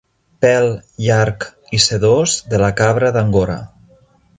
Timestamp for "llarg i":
1.07-1.83